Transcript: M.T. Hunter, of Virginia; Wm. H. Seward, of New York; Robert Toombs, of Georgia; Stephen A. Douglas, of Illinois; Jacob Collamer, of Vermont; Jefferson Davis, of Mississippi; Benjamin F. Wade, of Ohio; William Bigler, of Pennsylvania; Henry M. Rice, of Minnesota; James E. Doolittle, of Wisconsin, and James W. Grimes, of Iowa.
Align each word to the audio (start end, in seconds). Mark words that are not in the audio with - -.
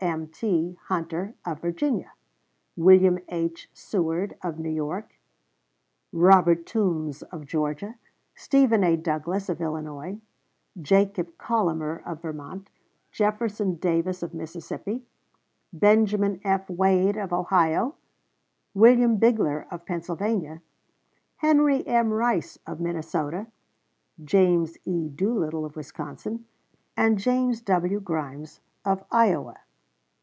M.T. 0.03 0.79
Hunter, 0.85 1.35
of 1.45 1.59
Virginia; 1.59 2.13
Wm. 2.75 3.19
H. 3.29 3.69
Seward, 3.71 4.35
of 4.41 4.57
New 4.57 4.71
York; 4.71 5.13
Robert 6.11 6.65
Toombs, 6.65 7.21
of 7.21 7.45
Georgia; 7.45 7.99
Stephen 8.33 8.83
A. 8.83 8.97
Douglas, 8.97 9.47
of 9.47 9.61
Illinois; 9.61 10.17
Jacob 10.81 11.37
Collamer, 11.37 12.01
of 12.03 12.23
Vermont; 12.23 12.71
Jefferson 13.11 13.75
Davis, 13.75 14.23
of 14.23 14.33
Mississippi; 14.33 15.05
Benjamin 15.71 16.41
F. 16.43 16.67
Wade, 16.67 17.15
of 17.15 17.31
Ohio; 17.31 17.93
William 18.73 19.17
Bigler, 19.17 19.67
of 19.69 19.85
Pennsylvania; 19.85 20.63
Henry 21.37 21.85
M. 21.85 22.09
Rice, 22.11 22.57
of 22.65 22.79
Minnesota; 22.79 23.45
James 24.23 24.79
E. 24.83 25.09
Doolittle, 25.09 25.63
of 25.63 25.75
Wisconsin, 25.75 26.45
and 26.97 27.19
James 27.19 27.61
W. 27.61 27.99
Grimes, 27.99 28.61
of 28.83 29.03
Iowa. 29.11 29.57